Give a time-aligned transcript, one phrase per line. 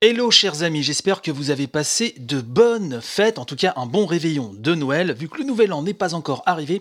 [0.00, 3.86] Hello chers amis, j'espère que vous avez passé de bonnes fêtes, en tout cas un
[3.86, 6.80] bon réveillon de Noël, vu que le nouvel an n'est pas encore arrivé.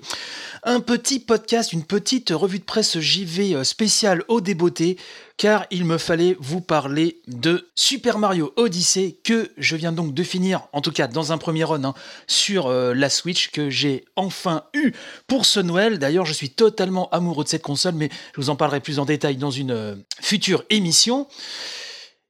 [0.61, 4.97] Un petit podcast, une petite revue de presse JV euh, spéciale au débeauté,
[5.35, 10.21] car il me fallait vous parler de Super Mario Odyssey, que je viens donc de
[10.21, 11.95] finir, en tout cas dans un premier run, hein,
[12.27, 14.91] sur euh, la Switch, que j'ai enfin eu
[15.25, 15.97] pour ce Noël.
[15.97, 19.05] D'ailleurs, je suis totalement amoureux de cette console, mais je vous en parlerai plus en
[19.05, 21.25] détail dans une euh, future émission.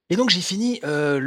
[0.10, 1.20] Et donc j'ai fini euh,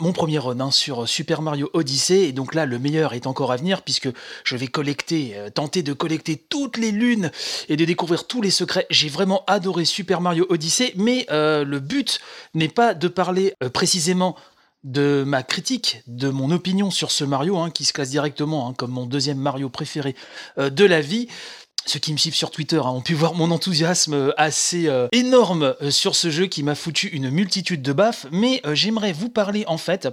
[0.00, 3.50] mon premier run hein, sur Super Mario Odyssey, et donc là le meilleur est encore
[3.50, 4.08] à venir puisque
[4.44, 7.32] je vais collecter, euh, tenter de collecter toutes les lunes
[7.68, 8.86] et de découvrir tous les secrets.
[8.88, 12.20] J'ai vraiment adoré Super Mario Odyssey, mais euh, le but
[12.54, 14.36] n'est pas de parler précisément
[14.84, 18.74] de ma critique, de mon opinion sur ce Mario, hein, qui se classe directement hein,
[18.74, 20.14] comme mon deuxième Mario préféré
[20.56, 21.26] de la vie
[21.86, 25.08] ceux qui me suivent sur Twitter hein, ont pu voir mon enthousiasme euh, assez euh,
[25.12, 29.28] énorme euh, sur ce jeu qui m'a foutu une multitude de baffes, mais j'aimerais vous
[29.28, 30.08] parler en fait,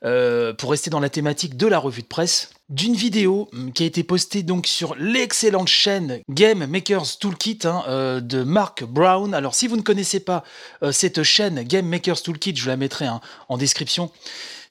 [0.00, 3.86] pour rester dans la thématique de la revue de presse, d'une vidéo hum, qui a
[3.86, 9.34] été postée donc sur l'excellente chaîne Game Makers Toolkit hein, de Mark Brown.
[9.34, 10.44] Alors si vous ne connaissez pas
[10.92, 14.10] cette chaîne Game Makers Toolkit, je vous la mettrai hein, en description.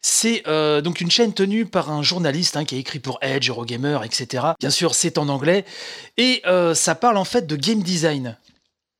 [0.01, 3.49] C'est euh, donc une chaîne tenue par un journaliste hein, qui a écrit pour Edge,
[3.49, 4.47] Eurogamer, etc.
[4.59, 5.65] Bien sûr, c'est en anglais.
[6.17, 8.37] Et euh, ça parle en fait de game design.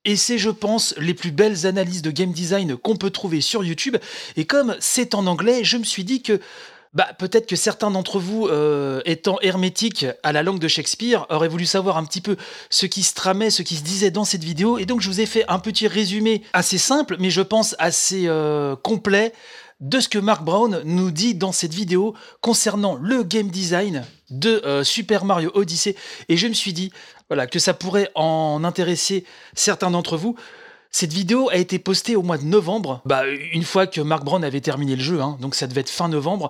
[0.05, 3.63] Et c'est, je pense, les plus belles analyses de game design qu'on peut trouver sur
[3.63, 3.97] YouTube.
[4.35, 6.39] Et comme c'est en anglais, je me suis dit que
[6.93, 11.47] bah, peut-être que certains d'entre vous, euh, étant hermétiques à la langue de Shakespeare, auraient
[11.47, 12.35] voulu savoir un petit peu
[12.69, 14.79] ce qui se tramait, ce qui se disait dans cette vidéo.
[14.79, 18.27] Et donc, je vous ai fait un petit résumé assez simple, mais je pense assez
[18.83, 19.33] complet
[19.79, 24.61] de ce que Mark Brown nous dit dans cette vidéo concernant le game design de
[24.65, 25.95] euh, Super Mario Odyssey.
[26.27, 26.91] Et je me suis dit
[27.29, 30.35] voilà, que ça pourrait en intéresser certains d'entre vous.
[30.91, 33.21] Cette vidéo a été postée au mois de novembre, bah,
[33.53, 36.09] une fois que Mark Brown avait terminé le jeu, hein, donc ça devait être fin
[36.09, 36.49] novembre.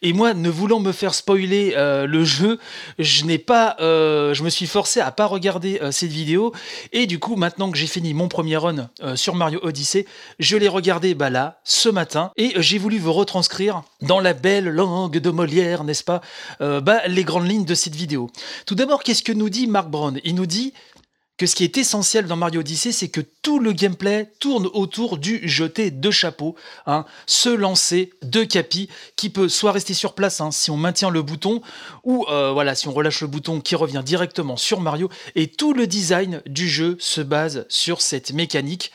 [0.00, 2.60] Et moi, ne voulant me faire spoiler euh, le jeu,
[3.00, 6.52] je n'ai pas, euh, je me suis forcé à pas regarder euh, cette vidéo.
[6.92, 10.06] Et du coup, maintenant que j'ai fini mon premier run sur Mario Odyssey,
[10.38, 14.68] je l'ai regardé bah, là, ce matin, et j'ai voulu vous retranscrire dans la belle
[14.68, 16.20] langue de Molière, n'est-ce pas,
[16.60, 18.30] bah, les grandes lignes de cette vidéo.
[18.66, 20.74] Tout d'abord, qu'est-ce que nous dit Mark Brown Il nous dit
[21.40, 25.16] que ce qui est essentiel dans Mario Odyssey, c'est que tout le gameplay tourne autour
[25.16, 30.42] du jeter de chapeau, hein, ce lancer de capi qui peut soit rester sur place
[30.42, 31.62] hein, si on maintient le bouton,
[32.04, 35.08] ou euh, voilà si on relâche le bouton qui revient directement sur Mario.
[35.34, 38.92] Et tout le design du jeu se base sur cette mécanique.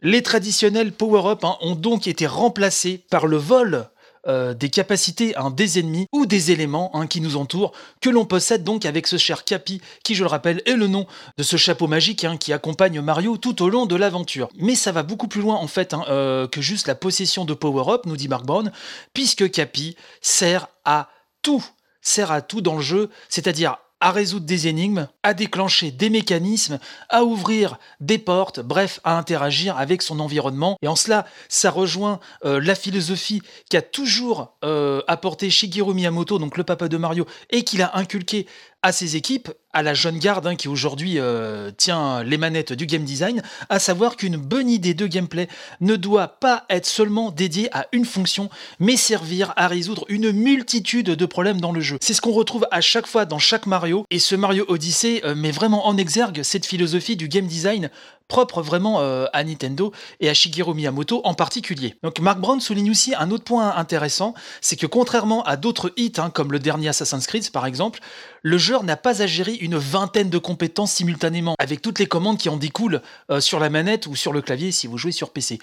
[0.00, 3.90] Les traditionnels power-up hein, ont donc été remplacés par le vol
[4.28, 8.24] euh, des capacités hein, des ennemis ou des éléments hein, qui nous entourent, que l'on
[8.24, 11.06] possède donc avec ce cher Capi, qui je le rappelle est le nom
[11.38, 14.48] de ce chapeau magique hein, qui accompagne Mario tout au long de l'aventure.
[14.56, 18.06] Mais ça va beaucoup plus loin en fait euh, que juste la possession de power-up,
[18.06, 18.70] nous dit Mark Brown,
[19.12, 21.08] puisque Capi sert à
[21.42, 21.64] tout
[22.02, 26.80] sert à tout dans le jeu, c'est-à-dire à résoudre des énigmes, à déclencher des mécanismes,
[27.08, 30.76] à ouvrir des portes, bref, à interagir avec son environnement.
[30.82, 36.56] Et en cela, ça rejoint euh, la philosophie qu'a toujours euh, apporté Shigeru Miyamoto, donc
[36.56, 38.48] le papa de Mario, et qu'il a inculqué
[38.82, 42.86] à ses équipes, à la jeune garde hein, qui aujourd'hui euh, tient les manettes du
[42.86, 45.48] game design, à savoir qu'une bonne idée de gameplay
[45.80, 51.06] ne doit pas être seulement dédiée à une fonction, mais servir à résoudre une multitude
[51.10, 51.98] de problèmes dans le jeu.
[52.00, 55.34] C'est ce qu'on retrouve à chaque fois dans chaque Mario, et ce Mario Odyssey euh,
[55.34, 57.90] met vraiment en exergue cette philosophie du game design
[58.28, 61.96] propre vraiment euh, à Nintendo et à Shigeru Miyamoto en particulier.
[62.02, 66.12] Donc Mark Brown souligne aussi un autre point intéressant, c'est que contrairement à d'autres hits
[66.18, 68.00] hein, comme le dernier Assassin's Creed par exemple,
[68.42, 72.38] le joueur n'a pas à gérer une vingtaine de compétences simultanément avec toutes les commandes
[72.38, 75.30] qui en découlent euh, sur la manette ou sur le clavier si vous jouez sur
[75.30, 75.58] PC.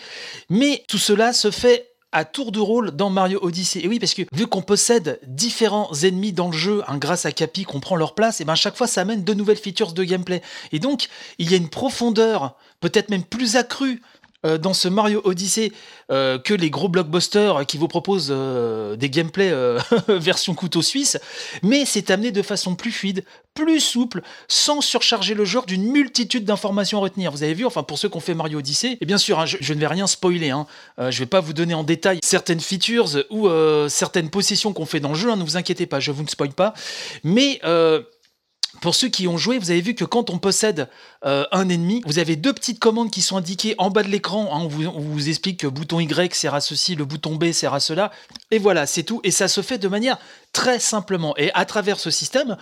[0.49, 3.81] Mais tout cela se fait à tour de rôle dans Mario Odyssey.
[3.83, 7.31] Et oui, parce que vu qu'on possède différents ennemis dans le jeu, hein, grâce à
[7.31, 10.03] Capi qu'on prend leur place, et ben chaque fois ça amène de nouvelles features de
[10.03, 10.41] gameplay.
[10.71, 11.07] Et donc,
[11.37, 14.01] il y a une profondeur, peut-être même plus accrue
[14.45, 15.73] euh, dans ce Mario Odyssey
[16.11, 19.53] euh, que les gros blockbusters qui vous proposent euh, des gameplays
[20.07, 21.17] version couteau suisse,
[21.61, 26.45] mais c'est amené de façon plus fluide, plus souple, sans surcharger le joueur d'une multitude
[26.45, 27.31] d'informations à retenir.
[27.31, 29.45] Vous avez vu, enfin pour ceux qui ont fait Mario Odyssey, et bien sûr, hein,
[29.45, 30.65] je, ne vais rien spoiler, hein,
[30.97, 33.49] je vais pas vous donner en détail certaines features ou
[33.89, 36.29] certaines possessions qu'on fait dans le jeu, hein, ne vous inquiétez pas, je vous ne
[36.29, 36.73] spoil pas,
[37.25, 37.59] mais
[38.81, 40.89] pour ceux qui ont joué, vous avez vu que quand on possède
[41.25, 44.49] euh, un ennemi, vous avez deux petites commandes qui sont indiquées en bas de l'écran.
[44.53, 47.73] Hein, on, vous, explique que le bouton Y sert à ceci, le bouton B sert
[47.73, 48.11] à cela.
[48.51, 49.21] Et voilà, c'est tout.
[49.23, 50.17] Et ça se fait de manière
[50.53, 51.35] très simplement.
[51.37, 52.57] Et à travers ce système,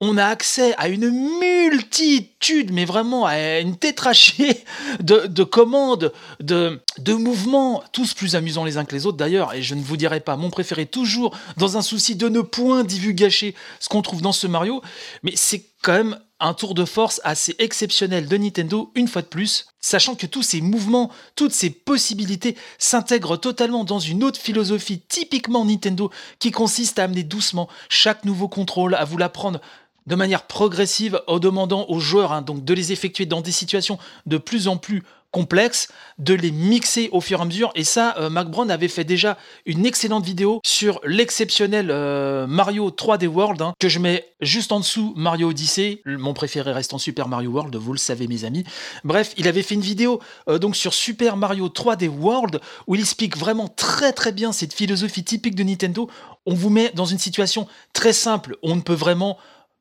[0.00, 1.10] on a accès à une
[1.40, 4.64] multitude, mais vraiment à une tétrachée
[5.00, 9.54] de, de commandes, de, de mouvements, tous plus amusants les uns que les autres d'ailleurs,
[9.54, 12.84] et je ne vous dirai pas mon préféré toujours dans un souci de ne point
[12.84, 14.82] divulgacher ce qu'on trouve dans ce Mario,
[15.22, 19.26] mais c'est quand même un tour de force assez exceptionnel de Nintendo, une fois de
[19.26, 25.00] plus, sachant que tous ces mouvements, toutes ces possibilités s'intègrent totalement dans une autre philosophie
[25.00, 29.60] typiquement Nintendo qui consiste à amener doucement chaque nouveau contrôle, à vous l'apprendre
[30.06, 33.98] de manière progressive en demandant aux joueurs hein, donc de les effectuer dans des situations
[34.26, 35.02] de plus en plus
[35.36, 35.88] complexes,
[36.18, 37.70] de les mixer au fur et à mesure.
[37.74, 39.36] Et ça, euh, Mark Brown avait fait déjà
[39.66, 44.80] une excellente vidéo sur l'exceptionnel euh, Mario 3D World, hein, que je mets juste en
[44.80, 46.00] dessous Mario Odyssey.
[46.06, 48.64] Mon préféré reste en Super Mario World, vous le savez mes amis.
[49.04, 53.02] Bref, il avait fait une vidéo euh, donc sur Super Mario 3D World où il
[53.02, 56.08] explique vraiment très très bien cette philosophie typique de Nintendo.
[56.46, 59.36] On vous met dans une situation très simple, on ne peut vraiment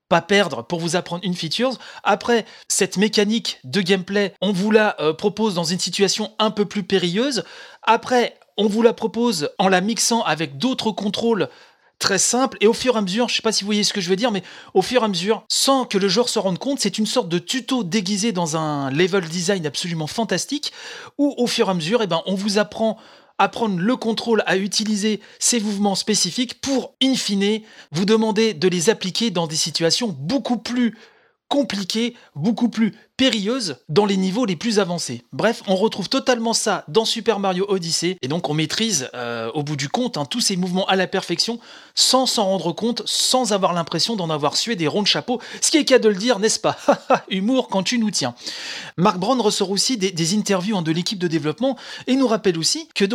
[0.10, 1.72] pas perdre pour vous apprendre une feature.
[2.04, 6.66] Après, cette mécanique de gameplay, on vous la euh, propose dans une situation un peu
[6.66, 7.44] plus périlleuse.
[7.84, 11.50] Après, on vous la propose en la mixant avec d'autres contrôles
[12.00, 12.58] très simples.
[12.62, 14.10] Et au fur et à mesure, je sais pas si vous voyez ce que je
[14.10, 14.44] veux dire, mais
[14.74, 17.30] au fur et à mesure, sans que le joueur se rende compte, c'est une sorte
[17.30, 20.72] de tuto déguisé dans un level design absolument fantastique,
[21.18, 22.98] où au fur et à mesure, eh ben, on vous apprend
[23.38, 27.62] apprendre le contrôle à utiliser ces mouvements spécifiques pour, in fine,
[27.92, 30.96] vous demander de les appliquer dans des situations beaucoup plus
[31.48, 35.24] compliquées, beaucoup plus périlleuse dans les niveaux les plus avancés.
[35.32, 39.64] Bref, on retrouve totalement ça dans Super Mario Odyssey, et donc on maîtrise euh, au
[39.64, 41.60] bout du compte hein, tous ces mouvements à la perfection,
[41.94, 45.72] sans s'en rendre compte, sans avoir l'impression d'en avoir sué des ronds de chapeau, ce
[45.72, 46.78] qui est cas de le dire, n'est-ce pas?
[47.30, 48.36] Humour quand tu nous tiens.
[48.98, 51.78] Mark Brown ressort aussi des, interviews hein, de l'équipe de développement,
[52.08, 53.06] et nous rappelle aussi que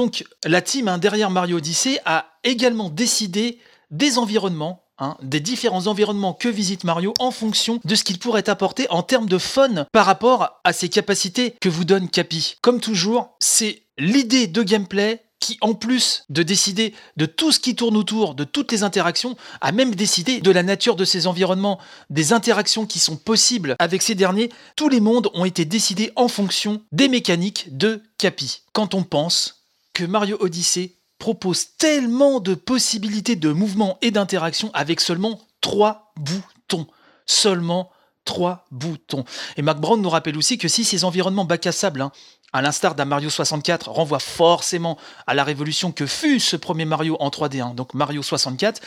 [0.45, 3.59] la team hein, derrière Mario Odyssey a également décidé
[3.91, 8.51] des environnements Hein, des différents environnements que visite Mario en fonction de ce qu'il pourrait
[8.51, 12.57] apporter en termes de fun par rapport à ses capacités que vous donne Capi.
[12.61, 17.75] Comme toujours, c'est l'idée de gameplay qui, en plus de décider de tout ce qui
[17.75, 21.81] tourne autour, de toutes les interactions, a même décidé de la nature de ces environnements,
[22.11, 24.51] des interactions qui sont possibles avec ces derniers.
[24.77, 28.65] Tous les mondes ont été décidés en fonction des mécaniques de Capi.
[28.75, 29.65] Quand on pense
[29.95, 36.89] que Mario Odyssey propose tellement de possibilités de mouvement et d'interaction avec seulement trois boutons.
[37.27, 37.93] Seulement
[38.25, 39.25] trois boutons.
[39.57, 42.11] Et Mac Brown nous rappelle aussi que si ces environnements bac à sable hein,
[42.53, 47.17] à l'instar d'un Mario 64, renvoie forcément à la révolution que fut ce premier Mario
[47.21, 48.81] en 3D, 1 donc Mario 64,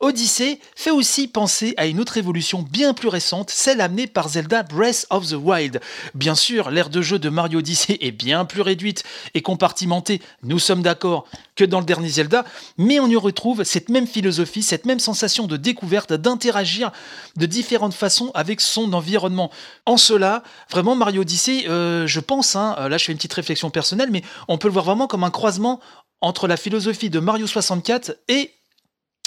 [0.00, 4.62] Odyssey fait aussi penser à une autre évolution bien plus récente, celle amenée par Zelda
[4.62, 5.80] Breath of the Wild.
[6.14, 10.58] Bien sûr, l'ère de jeu de Mario Odyssey est bien plus réduite et compartimentée, nous
[10.58, 11.26] sommes d'accord,
[11.56, 12.44] que dans le dernier Zelda,
[12.78, 16.90] mais on y retrouve cette même philosophie, cette même sensation de découverte, d'interagir
[17.36, 19.50] de différentes façons avec son environnement.
[19.84, 24.10] En cela, vraiment Mario Odyssey, euh, je pense, hein, là je une petite réflexion personnelle,
[24.10, 25.80] mais on peut le voir vraiment comme un croisement
[26.20, 28.52] entre la philosophie de Mario 64 et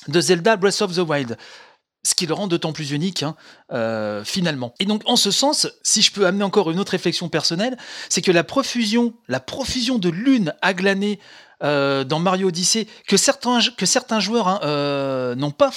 [0.08, 1.38] de Zelda Breath of the Wild.
[2.06, 3.36] Ce qui le rend d'autant plus unique, hein,
[3.72, 4.74] euh, finalement.
[4.80, 7.78] Et donc, en ce sens, si je peux amener encore une autre réflexion personnelle,
[8.10, 11.20] c'est que la profusion, la profusion de lunes à glaner
[11.64, 15.72] euh, dans Mario Odyssey, que certains, que certains joueurs hein, euh, n'ont pas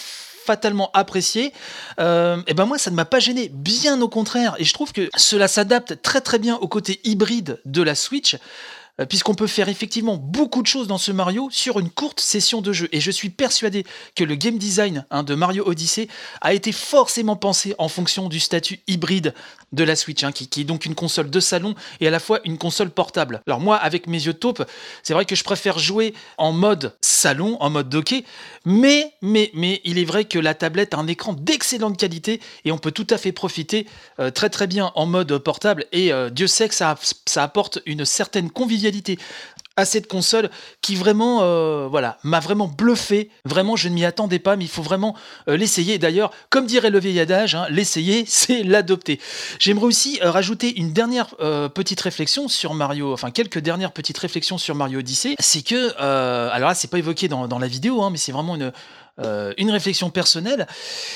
[0.47, 1.53] fatalement apprécié,
[2.01, 4.93] euh, et ben moi ça ne m'a pas gêné, bien au contraire, et je trouve
[4.93, 8.37] que cela s'adapte très très bien au côté hybride de la Switch.
[9.01, 12.63] Euh, puisqu'on peut faire effectivement beaucoup de choses dans ce Mario sur une courte session
[12.63, 12.89] de jeu.
[12.93, 13.85] Et je suis persuadé
[14.15, 16.09] que le game design hein, de Mario Odyssey
[16.41, 19.35] a été forcément pensé en fonction du statut hybride
[19.73, 22.41] de la Switch, hein, qui, est donc une console de salon et à la fois
[22.45, 23.43] une console portable.
[23.47, 24.65] Alors moi, avec mes yeux de taupe,
[25.03, 28.25] c'est vrai que je préfère jouer en mode salon, en mode docké,
[28.65, 32.73] mais, mais, mais il est vrai que la tablette a un écran d'excellente qualité et
[32.73, 33.87] on peut tout à fait profiter
[34.21, 36.95] euh, très très bien en mode portable et euh, Dieu sait que ça,
[37.27, 38.86] ça apporte une certaine convivialité
[39.77, 40.51] à cette console
[40.81, 43.31] qui vraiment euh, voilà m'a vraiment bluffé.
[43.45, 45.15] Vraiment je ne m'y attendais pas mais il faut vraiment
[45.49, 45.99] euh, l'essayer.
[45.99, 49.21] D'ailleurs comme dirait le vieil adage hein, l'essayer c'est l'adopter.
[49.59, 51.27] J'aimerais aussi euh, rajouter une dernière
[51.75, 55.37] petite réflexion sur Mario enfin quelques dernières petites réflexions sur Mario Odyssey.
[55.39, 58.73] C'est que alors là c'est pas évoqué dans, la vidéo hein, mais c'est vraiment une
[59.57, 60.67] une réflexion personnelle,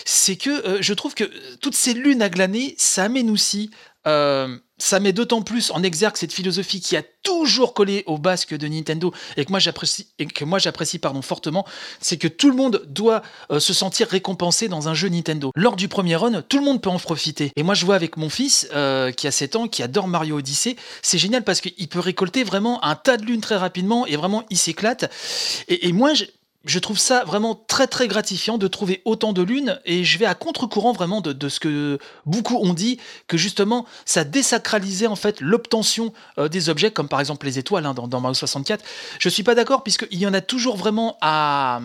[0.07, 1.25] c'est que je trouve que
[1.61, 3.71] toutes ces lunes à glaner, ça amène aussi
[4.83, 8.67] ça met d'autant plus en exergue cette philosophie qui a toujours collé au basque de
[8.67, 11.67] Nintendo et que moi j'apprécie que moi j'apprécie pardon fortement,
[12.01, 15.51] c'est que tout le monde doit euh, se sentir récompensé dans un jeu Nintendo.
[15.55, 17.53] Lors du premier run, tout le monde peut en profiter.
[17.57, 20.39] Et moi je vois avec mon fils euh, qui a 7 ans, qui adore Mario
[20.39, 24.17] Odyssey, c'est génial parce qu'il peut récolter vraiment un tas de lunes très rapidement et
[24.17, 25.13] vraiment il s'éclate.
[25.69, 26.25] Et, et moi je
[26.79, 30.35] trouve ça vraiment très très gratifiant de trouver autant de lunes et je vais à
[30.35, 32.99] contre-courant vraiment de, ce que beaucoup ont dit
[33.29, 37.87] que justement ça désacralisait en fait l'obtention euh, des objets comme par exemple les étoiles
[37.87, 38.85] hein, dans, Mario 64.
[39.19, 41.81] Je suis pas d'accord puisqu'il y en a toujours vraiment à,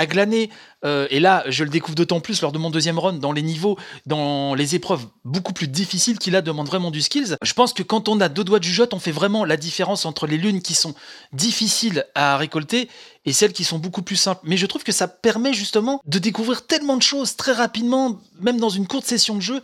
[0.00, 0.50] glaner
[0.84, 3.42] euh, et là, je le découvre d'autant plus lors de mon deuxième run, dans les
[3.42, 7.36] niveaux, dans les épreuves beaucoup plus difficiles qui là demandent vraiment du skills.
[7.42, 10.06] Je pense que quand on a deux doigts du jeu, on fait vraiment la différence
[10.06, 10.94] entre les lunes qui sont
[11.32, 12.88] difficiles à récolter
[13.28, 14.40] et celles qui sont beaucoup plus simples.
[14.44, 18.58] Mais je trouve que ça permet justement de découvrir tellement de choses très rapidement, même
[18.58, 19.62] dans une courte session de jeu.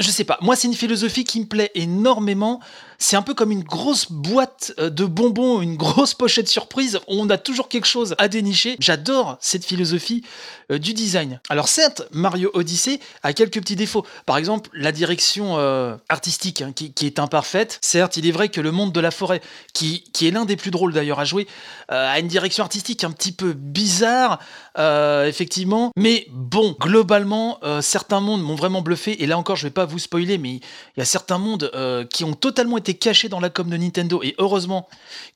[0.00, 2.60] Je sais pas, moi c'est une philosophie qui me plaît énormément
[3.02, 7.00] c'est un peu comme une grosse boîte euh, de bonbons, une grosse pochette surprise.
[7.08, 8.76] On a toujours quelque chose à dénicher.
[8.78, 10.22] J'adore cette philosophie
[10.70, 11.40] euh, du design.
[11.48, 14.06] Alors certes, Mario Odyssey a quelques petits défauts.
[14.24, 17.80] Par exemple, la direction euh, artistique hein, qui, est imparfaite.
[17.82, 19.42] Certes, il est vrai que le monde de la forêt,
[19.72, 21.48] qui, est l'un des plus drôles d'ailleurs à jouer,
[21.88, 24.38] a une direction artistique un petit peu bizarre,
[24.76, 25.90] effectivement.
[25.96, 29.22] Mais bon, globalement, certains mondes m'ont vraiment bluffé.
[29.22, 30.62] Et là encore, je vais pas vous spoiler, mais il
[30.98, 31.70] y a certains mondes
[32.10, 34.88] qui ont totalement été cachés dans la com de Nintendo, et heureusement,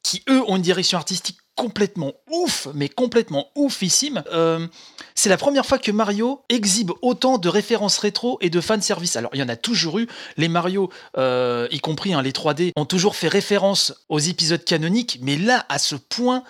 [0.03, 4.23] qui eux ont une direction artistique complètement ouf, mais complètement oufissime.
[4.33, 4.69] Euh,
[5.15, 9.17] c'est la première fois que Mario exhibe autant de références rétro et de fanservice.
[9.17, 10.07] Alors, il y en a toujours eu.
[10.37, 15.19] Les Mario, euh, y compris hein, les 3D, ont toujours fait référence aux épisodes canoniques,
[15.23, 16.45] mais là, à ce point,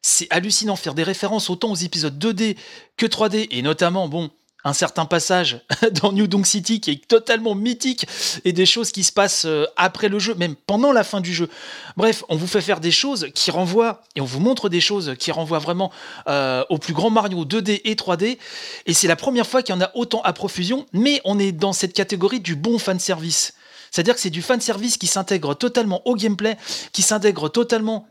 [0.00, 2.56] c'est hallucinant faire des références autant aux épisodes 2D
[2.96, 4.30] que 3D, et notamment, bon,
[4.66, 5.60] un certain passage
[6.02, 8.04] dans New Donk City qui est totalement mythique
[8.44, 11.32] et des choses qui se passent euh, après le jeu, même pendant la fin du
[11.32, 11.48] jeu.
[11.96, 15.14] Bref, on vous fait faire des choses qui renvoient et on vous montre des choses
[15.20, 15.92] qui renvoient vraiment
[16.28, 18.38] euh, au plus grand Mario 2D et 3D.
[18.86, 21.52] Et c'est la première fois qu'il y en a autant à profusion, mais on est
[21.52, 23.54] dans cette catégorie du bon fan service.
[23.92, 26.56] C'est-à-dire que c'est du fan service qui s'intègre totalement au gameplay,
[26.92, 28.08] qui s'intègre totalement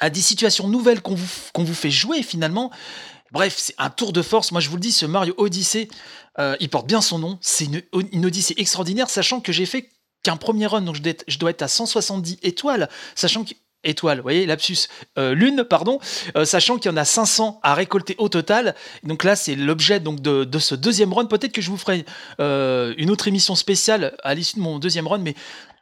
[0.00, 2.70] à des situations nouvelles qu'on vous, qu'on vous fait jouer finalement
[3.34, 4.52] Bref, c'est un tour de force.
[4.52, 5.88] Moi, je vous le dis, ce Mario Odyssey,
[6.38, 7.36] euh, il porte bien son nom.
[7.40, 9.90] C'est une, une Odyssée extraordinaire, sachant que j'ai fait
[10.22, 13.52] qu'un premier run, donc je dois, être, à 170 étoiles, sachant que
[13.84, 14.86] vous voyez, lapsus,
[15.18, 15.98] euh, lune, pardon,
[16.36, 18.76] euh, sachant qu'il y en a 500 à récolter au total.
[19.02, 21.26] Donc là, c'est l'objet donc de, de, ce deuxième run.
[21.26, 22.04] Peut-être que je vous ferai
[22.38, 25.34] une autre émission spéciale à l'issue de mon deuxième run, mais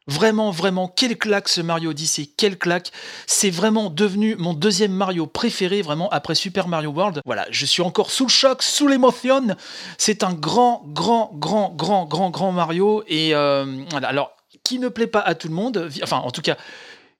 [0.07, 2.91] Vraiment, vraiment, quelle claque ce Mario Odyssey, quelle claque.
[3.27, 7.21] C'est vraiment devenu mon deuxième Mario préféré, vraiment, après Super Mario World.
[7.25, 9.57] Voilà, je suis encore sous le choc, sous l'émotion.
[9.99, 13.05] C'est un grand, grand, grand, grand, grand, grand Mario.
[13.07, 14.33] Et euh, alors,
[14.65, 16.57] qui ne plaît pas à tout le monde, enfin, en tout cas,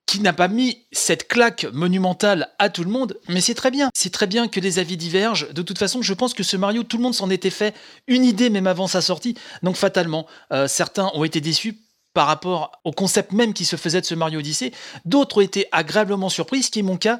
[0.07, 3.89] qui n'a pas mis cette claque monumentale à tout le monde, mais c'est très bien.
[3.95, 5.49] C'est très bien que les avis divergent.
[5.53, 7.75] De toute façon, je pense que ce Mario, tout le monde s'en était fait
[8.09, 9.37] une idée même avant sa sortie.
[9.63, 11.79] Donc fatalement, euh, certains ont été déçus
[12.15, 14.73] par rapport au concept même qui se faisait de ce Mario Odyssey.
[15.05, 17.19] D'autres ont été agréablement surpris, ce qui est mon cas,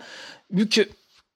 [0.51, 0.89] vu que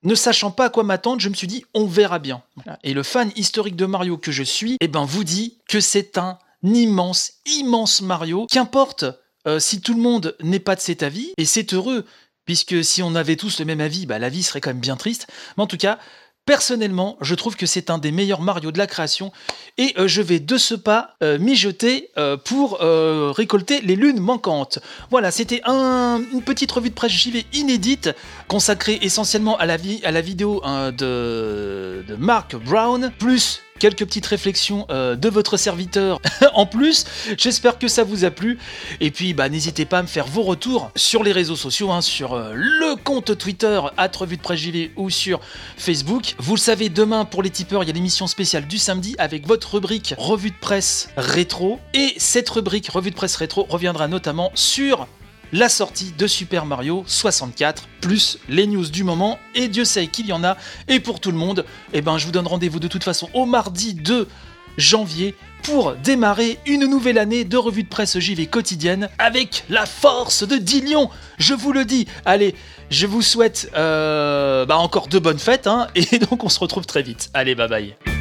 [0.03, 2.43] ne sachant pas à quoi m'attendre, je me suis dit on verra bien.
[2.85, 6.19] Et le fan historique de Mario que je suis, eh ben vous dit que c'est
[6.19, 8.47] un immense, immense Mario.
[8.51, 9.05] Qu'importe
[9.47, 12.05] euh, si tout le monde n'est pas de cet avis, et c'est heureux,
[12.45, 14.97] puisque si on avait tous le même avis, bah, la vie serait quand même bien
[14.97, 15.29] triste.
[15.57, 15.99] Mais en tout cas,
[16.47, 19.33] Personnellement, je trouve que c'est un des meilleurs Mario de la création
[19.79, 22.79] et euh, je vais de ce pas euh, euh, pour
[23.37, 24.79] récolter les lunes manquantes.
[25.11, 28.11] Voilà, c'était une petite revue de presse JV inédite
[28.49, 34.87] consacrée essentiellement à la, à la vidéo hein, de, Mark Brown, plus quelques petites réflexions
[34.91, 36.21] euh, de votre serviteur
[36.55, 37.05] en plus.
[37.37, 38.59] J'espère que ça vous a plu.
[39.01, 42.01] Et puis, bah, n'hésitez pas à me faire vos retours sur les réseaux sociaux, hein,
[42.01, 45.41] sur euh, le compte Twitter, at revue de JV ou sur
[45.77, 46.35] Facebook.
[46.39, 49.47] Vous le savez, demain, pour les tipeurs, il y a l'émission spéciale du samedi avec
[49.47, 51.79] votre rubrique revue de presse rétro.
[51.93, 55.07] Et cette rubrique revue de presse rétro reviendra notamment sur
[55.53, 60.27] la sortie de Super Mario 64, plus les news du moment, et Dieu sait qu'il
[60.27, 60.57] y en a,
[60.89, 63.47] et pour tout le monde, eh ben je vous donne rendez-vous de toute façon au
[63.47, 64.29] mardi 2
[64.77, 70.47] janvier pour démarrer une nouvelle année de revue de presse JV quotidienne avec la force
[70.47, 72.07] de Dillion, je vous le dis.
[72.25, 72.55] Allez,
[72.91, 76.87] je vous souhaite euh, bah encore de bonnes fêtes, hein, et donc on se retrouve
[76.87, 77.31] très vite.
[77.35, 78.16] Allez, bye bye.